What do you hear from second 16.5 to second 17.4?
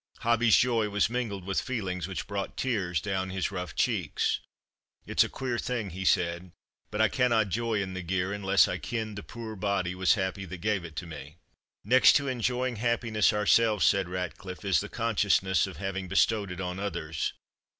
on others.